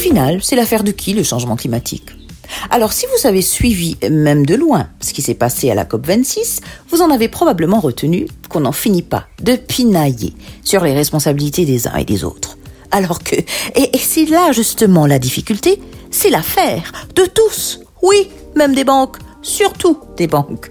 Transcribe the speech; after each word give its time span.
final, 0.00 0.40
c'est 0.42 0.56
l'affaire 0.56 0.82
de 0.82 0.92
qui 0.92 1.12
le 1.12 1.22
changement 1.22 1.56
climatique? 1.56 2.08
Alors 2.70 2.92
si 2.92 3.04
vous 3.06 3.28
avez 3.28 3.42
suivi, 3.42 3.98
même 4.10 4.46
de 4.46 4.54
loin, 4.54 4.88
ce 5.00 5.12
qui 5.12 5.20
s'est 5.20 5.34
passé 5.34 5.70
à 5.70 5.74
la 5.74 5.84
COP26, 5.84 6.60
vous 6.88 7.02
en 7.02 7.10
avez 7.10 7.28
probablement 7.28 7.80
retenu 7.80 8.26
qu'on 8.48 8.60
n'en 8.60 8.72
finit 8.72 9.02
pas 9.02 9.26
de 9.42 9.56
pinailler 9.56 10.32
sur 10.64 10.82
les 10.82 10.94
responsabilités 10.94 11.66
des 11.66 11.86
uns 11.86 11.96
et 11.96 12.06
des 12.06 12.24
autres. 12.24 12.56
Alors 12.90 13.22
que, 13.22 13.36
et, 13.36 13.90
et 13.92 13.98
c'est 13.98 14.24
là 14.24 14.52
justement 14.52 15.06
la 15.06 15.18
difficulté, 15.18 15.80
c'est 16.10 16.30
l'affaire 16.30 16.92
de 17.14 17.26
tous, 17.26 17.80
oui, 18.02 18.30
même 18.56 18.74
des 18.74 18.84
banques, 18.84 19.18
surtout 19.42 19.98
des 20.16 20.26
banques. 20.26 20.70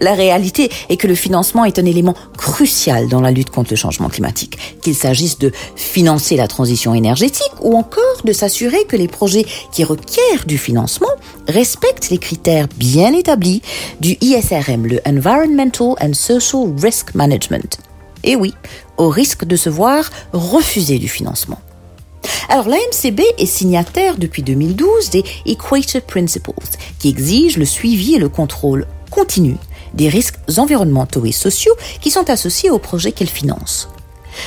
La 0.00 0.14
réalité 0.14 0.70
est 0.88 0.96
que 0.96 1.06
le 1.06 1.14
financement 1.14 1.64
est 1.64 1.78
un 1.78 1.84
élément 1.84 2.14
crucial 2.36 3.08
dans 3.08 3.20
la 3.20 3.30
lutte 3.30 3.50
contre 3.50 3.70
le 3.70 3.76
changement 3.76 4.08
climatique, 4.08 4.58
qu'il 4.82 4.94
s'agisse 4.94 5.38
de 5.38 5.52
financer 5.76 6.36
la 6.36 6.48
transition 6.48 6.94
énergétique 6.94 7.52
ou 7.60 7.76
encore 7.76 8.22
de 8.24 8.32
s'assurer 8.32 8.84
que 8.84 8.96
les 8.96 9.08
projets 9.08 9.46
qui 9.72 9.84
requièrent 9.84 10.46
du 10.46 10.58
financement 10.58 11.08
respectent 11.48 12.10
les 12.10 12.18
critères 12.18 12.68
bien 12.76 13.12
établis 13.12 13.62
du 14.00 14.16
ISRM, 14.20 14.86
le 14.86 15.00
Environmental 15.06 15.94
and 16.00 16.14
Social 16.14 16.72
Risk 16.80 17.14
Management. 17.14 17.78
Et 18.24 18.36
oui, 18.36 18.54
au 18.96 19.08
risque 19.08 19.44
de 19.44 19.56
se 19.56 19.70
voir 19.70 20.10
refuser 20.32 20.98
du 20.98 21.08
financement. 21.08 21.60
Alors 22.48 22.68
l'AMCB 22.68 23.20
est 23.38 23.46
signataire 23.46 24.16
depuis 24.16 24.42
2012 24.42 25.10
des 25.10 25.24
Equator 25.46 26.02
Principles, 26.02 26.52
qui 26.98 27.10
exigent 27.10 27.58
le 27.58 27.64
suivi 27.64 28.14
et 28.14 28.18
le 28.18 28.28
contrôle 28.28 28.86
continu 29.18 29.56
des 29.94 30.08
risques 30.08 30.38
environnementaux 30.58 31.24
et 31.24 31.32
sociaux 31.32 31.74
qui 32.00 32.10
sont 32.10 32.30
associés 32.30 32.70
au 32.70 32.78
projet 32.78 33.10
qu'elle 33.10 33.28
finance. 33.28 33.88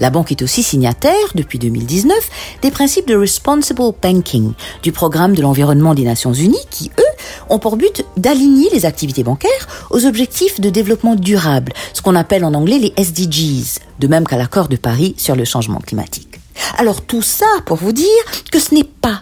La 0.00 0.08
banque 0.08 0.32
est 0.32 0.40
aussi 0.40 0.62
signataire, 0.62 1.26
depuis 1.34 1.58
2019, 1.58 2.16
des 2.62 2.70
principes 2.70 3.06
de 3.06 3.14
Responsible 3.14 3.92
Banking, 4.00 4.52
du 4.82 4.90
programme 4.90 5.34
de 5.34 5.42
l'environnement 5.42 5.94
des 5.94 6.04
Nations 6.04 6.32
Unies, 6.32 6.66
qui, 6.70 6.90
eux, 6.98 7.14
ont 7.50 7.58
pour 7.58 7.76
but 7.76 8.06
d'aligner 8.16 8.70
les 8.70 8.86
activités 8.86 9.22
bancaires 9.22 9.68
aux 9.90 10.06
objectifs 10.06 10.58
de 10.62 10.70
développement 10.70 11.14
durable, 11.14 11.74
ce 11.92 12.00
qu'on 12.00 12.14
appelle 12.14 12.46
en 12.46 12.54
anglais 12.54 12.78
les 12.78 12.94
SDGs, 12.96 13.80
de 13.98 14.06
même 14.06 14.26
qu'à 14.26 14.38
l'accord 14.38 14.68
de 14.68 14.76
Paris 14.76 15.14
sur 15.18 15.36
le 15.36 15.44
changement 15.44 15.80
climatique. 15.80 16.40
Alors 16.78 17.02
tout 17.02 17.22
ça 17.22 17.46
pour 17.66 17.76
vous 17.76 17.92
dire 17.92 18.24
que 18.50 18.58
ce 18.58 18.74
n'est 18.74 18.84
pas 18.84 19.20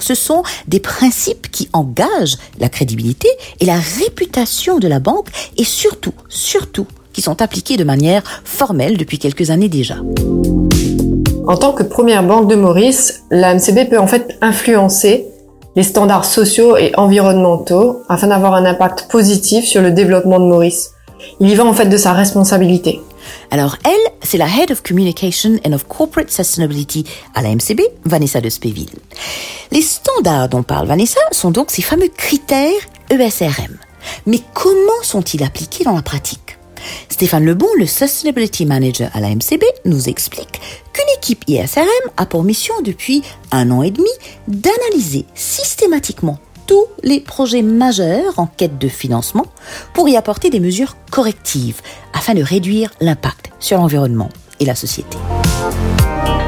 ce 0.00 0.14
sont 0.14 0.42
des 0.68 0.80
principes 0.80 1.50
qui 1.50 1.68
engagent 1.72 2.38
la 2.58 2.68
crédibilité 2.68 3.28
et 3.60 3.66
la 3.66 3.78
réputation 3.78 4.78
de 4.78 4.88
la 4.88 5.00
banque 5.00 5.28
et 5.56 5.64
surtout, 5.64 6.14
surtout, 6.28 6.86
qui 7.12 7.22
sont 7.22 7.42
appliqués 7.42 7.76
de 7.76 7.84
manière 7.84 8.22
formelle 8.44 8.96
depuis 8.96 9.18
quelques 9.18 9.50
années 9.50 9.68
déjà. 9.68 9.96
En 11.46 11.56
tant 11.56 11.72
que 11.72 11.82
première 11.82 12.22
banque 12.22 12.48
de 12.48 12.54
Maurice, 12.54 13.24
la 13.30 13.54
MCB 13.54 13.90
peut 13.90 13.98
en 13.98 14.06
fait 14.06 14.38
influencer 14.40 15.26
les 15.74 15.82
standards 15.82 16.24
sociaux 16.24 16.76
et 16.76 16.92
environnementaux 16.96 18.02
afin 18.08 18.28
d'avoir 18.28 18.54
un 18.54 18.64
impact 18.64 19.08
positif 19.10 19.64
sur 19.64 19.82
le 19.82 19.90
développement 19.90 20.38
de 20.38 20.46
Maurice. 20.46 20.90
Il 21.40 21.50
y 21.50 21.54
va 21.54 21.64
en 21.64 21.72
fait 21.72 21.86
de 21.86 21.96
sa 21.96 22.12
responsabilité. 22.12 23.00
Alors 23.52 23.76
elle, 23.84 24.12
c'est 24.22 24.38
la 24.38 24.46
Head 24.46 24.70
of 24.70 24.82
Communication 24.82 25.58
and 25.66 25.74
of 25.74 25.86
Corporate 25.86 26.30
Sustainability 26.30 27.04
à 27.34 27.42
la 27.42 27.50
MCB, 27.50 27.82
Vanessa 28.06 28.40
de 28.40 28.48
Spéville. 28.48 28.94
Les 29.70 29.82
standards 29.82 30.48
dont 30.48 30.62
parle 30.62 30.86
Vanessa 30.86 31.20
sont 31.32 31.50
donc 31.50 31.70
ces 31.70 31.82
fameux 31.82 32.08
critères 32.08 32.80
ESRM. 33.10 33.76
Mais 34.24 34.38
comment 34.54 35.02
sont-ils 35.02 35.44
appliqués 35.44 35.84
dans 35.84 35.94
la 35.94 36.00
pratique? 36.00 36.56
Stéphane 37.10 37.44
Lebon, 37.44 37.68
le 37.78 37.84
Sustainability 37.84 38.64
Manager 38.64 39.10
à 39.12 39.20
la 39.20 39.28
MCB, 39.28 39.64
nous 39.84 40.08
explique 40.08 40.58
qu'une 40.94 41.14
équipe 41.18 41.44
ISRM 41.46 42.10
a 42.16 42.24
pour 42.24 42.44
mission 42.44 42.74
depuis 42.82 43.22
un 43.50 43.70
an 43.70 43.82
et 43.82 43.90
demi 43.90 44.08
d'analyser 44.48 45.26
systématiquement 45.34 46.38
tous 46.66 46.86
les 47.02 47.20
projets 47.20 47.62
majeurs 47.62 48.38
en 48.38 48.46
quête 48.46 48.78
de 48.78 48.88
financement 48.88 49.46
pour 49.94 50.08
y 50.08 50.16
apporter 50.16 50.50
des 50.50 50.60
mesures 50.60 50.96
correctives 51.10 51.80
afin 52.12 52.34
de 52.34 52.42
réduire 52.42 52.90
l'impact 53.00 53.50
sur 53.58 53.78
l'environnement 53.78 54.28
et 54.60 54.64
la 54.64 54.74
société. 54.74 55.16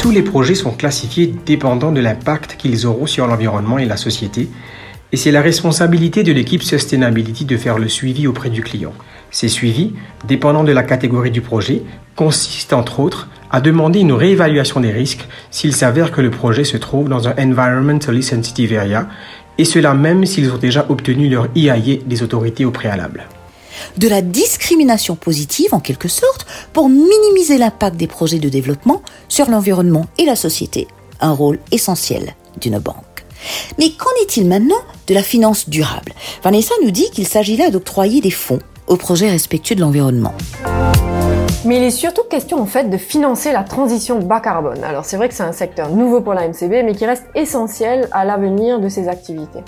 Tous 0.00 0.10
les 0.10 0.22
projets 0.22 0.54
sont 0.54 0.72
classifiés 0.72 1.34
dépendant 1.46 1.92
de 1.92 2.00
l'impact 2.00 2.56
qu'ils 2.56 2.86
auront 2.86 3.06
sur 3.06 3.26
l'environnement 3.26 3.78
et 3.78 3.86
la 3.86 3.96
société, 3.96 4.48
et 5.12 5.16
c'est 5.16 5.30
la 5.30 5.42
responsabilité 5.42 6.22
de 6.22 6.32
l'équipe 6.32 6.62
Sustainability 6.62 7.44
de 7.44 7.56
faire 7.58 7.78
le 7.78 7.88
suivi 7.88 8.26
auprès 8.26 8.48
du 8.48 8.62
client. 8.62 8.94
Ces 9.30 9.48
suivis, 9.48 9.92
dépendant 10.26 10.64
de 10.64 10.72
la 10.72 10.82
catégorie 10.82 11.30
du 11.30 11.42
projet, 11.42 11.82
consistent 12.16 12.72
entre 12.72 13.00
autres 13.00 13.28
à 13.50 13.60
demander 13.60 14.00
une 14.00 14.12
réévaluation 14.12 14.80
des 14.80 14.90
risques 14.90 15.28
s'il 15.50 15.74
s'avère 15.74 16.10
que 16.12 16.22
le 16.22 16.30
projet 16.30 16.64
se 16.64 16.78
trouve 16.78 17.10
dans 17.10 17.28
un 17.28 17.34
environmentally 17.36 18.22
sensitive 18.22 18.72
area 18.72 19.06
et 19.58 19.64
cela 19.64 19.94
même 19.94 20.26
s'ils 20.26 20.50
ont 20.50 20.58
déjà 20.58 20.86
obtenu 20.88 21.28
leur 21.28 21.48
IAE 21.54 21.98
des 22.04 22.22
autorités 22.22 22.64
au 22.64 22.70
préalable. 22.70 23.26
De 23.98 24.08
la 24.08 24.22
discrimination 24.22 25.16
positive 25.16 25.74
en 25.74 25.80
quelque 25.80 26.08
sorte 26.08 26.46
pour 26.72 26.88
minimiser 26.88 27.58
l'impact 27.58 27.96
des 27.96 28.06
projets 28.06 28.38
de 28.38 28.48
développement 28.48 29.02
sur 29.28 29.50
l'environnement 29.50 30.06
et 30.18 30.24
la 30.24 30.36
société, 30.36 30.86
un 31.20 31.32
rôle 31.32 31.58
essentiel 31.70 32.34
d'une 32.60 32.78
banque. 32.78 33.24
Mais 33.78 33.90
qu'en 33.90 34.10
est-il 34.22 34.46
maintenant 34.46 34.80
de 35.08 35.14
la 35.14 35.22
finance 35.22 35.68
durable? 35.68 36.12
Vanessa 36.44 36.74
nous 36.82 36.90
dit 36.90 37.10
qu'il 37.10 37.26
s'agit 37.26 37.56
là 37.56 37.70
d'octroyer 37.70 38.20
des 38.20 38.30
fonds 38.30 38.60
aux 38.86 38.96
projets 38.96 39.30
respectueux 39.30 39.74
de 39.74 39.80
l'environnement. 39.80 40.34
Mais 41.64 41.76
il 41.76 41.82
est 41.84 41.90
surtout 41.92 42.24
question 42.24 42.60
en 42.60 42.66
fait 42.66 42.90
de 42.90 42.96
financer 42.96 43.52
la 43.52 43.62
transition 43.62 44.18
bas 44.18 44.40
carbone. 44.40 44.82
Alors 44.82 45.04
c'est 45.04 45.16
vrai 45.16 45.28
que 45.28 45.34
c'est 45.34 45.44
un 45.44 45.52
secteur 45.52 45.90
nouveau 45.90 46.20
pour 46.20 46.34
la 46.34 46.48
MCB, 46.48 46.82
mais 46.84 46.94
qui 46.94 47.06
reste 47.06 47.24
essentiel 47.36 48.08
à 48.10 48.24
l'avenir 48.24 48.80
de 48.80 48.88
ses 48.88 49.08
activités. 49.08 49.60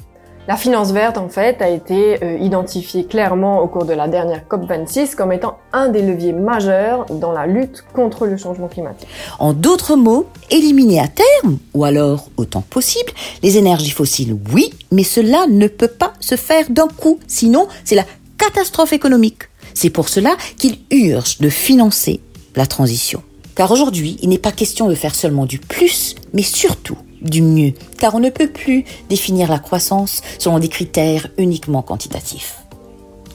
La 0.48 0.56
finance 0.56 0.90
verte, 0.90 1.16
en 1.16 1.28
fait, 1.30 1.62
a 1.62 1.70
été 1.70 2.22
euh, 2.22 2.36
identifiée 2.36 3.06
clairement 3.06 3.60
au 3.60 3.68
cours 3.68 3.86
de 3.86 3.94
la 3.94 4.08
dernière 4.08 4.42
COP26 4.50 5.14
comme 5.14 5.32
étant 5.32 5.56
un 5.72 5.88
des 5.88 6.02
leviers 6.02 6.34
majeurs 6.34 7.06
dans 7.06 7.32
la 7.32 7.46
lutte 7.46 7.82
contre 7.94 8.26
le 8.26 8.36
changement 8.36 8.68
climatique. 8.68 9.08
En 9.38 9.54
d'autres 9.54 9.96
mots, 9.96 10.26
éliminer 10.50 11.00
à 11.00 11.08
terme, 11.08 11.58
ou 11.72 11.84
alors 11.84 12.26
autant 12.36 12.60
possible, 12.60 13.12
les 13.42 13.56
énergies 13.56 13.92
fossiles, 13.92 14.36
oui, 14.52 14.74
mais 14.90 15.04
cela 15.04 15.46
ne 15.48 15.68
peut 15.68 15.88
pas 15.88 16.12
se 16.20 16.34
faire 16.34 16.66
d'un 16.68 16.88
coup, 16.88 17.20
sinon 17.26 17.66
c'est 17.84 17.94
la 17.94 18.04
catastrophe 18.36 18.92
économique. 18.92 19.44
C'est 19.74 19.90
pour 19.90 20.08
cela 20.08 20.36
qu'il 20.56 20.78
urge 20.90 21.38
de 21.38 21.48
financer 21.48 22.20
la 22.56 22.66
transition. 22.66 23.22
Car 23.54 23.70
aujourd'hui, 23.70 24.16
il 24.22 24.30
n'est 24.30 24.38
pas 24.38 24.52
question 24.52 24.88
de 24.88 24.94
faire 24.94 25.14
seulement 25.14 25.46
du 25.46 25.58
plus, 25.58 26.14
mais 26.32 26.42
surtout 26.42 26.98
du 27.22 27.42
mieux. 27.42 27.72
Car 27.98 28.14
on 28.14 28.20
ne 28.20 28.30
peut 28.30 28.50
plus 28.50 28.84
définir 29.08 29.48
la 29.48 29.58
croissance 29.58 30.22
selon 30.38 30.58
des 30.58 30.68
critères 30.68 31.28
uniquement 31.38 31.82
quantitatifs. 31.82 32.56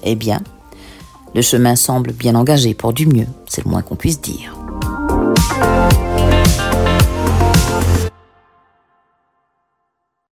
Eh 0.03 0.16
bien, 0.16 0.41
le 1.35 1.41
chemin 1.41 1.75
semble 1.75 2.11
bien 2.11 2.35
engagé 2.35 2.73
pour 2.73 2.94
du 2.94 3.06
mieux, 3.06 3.27
c'est 3.47 3.63
le 3.63 3.69
moins 3.69 3.81
qu'on 3.81 3.95
puisse 3.95 4.21
dire. 4.21 4.56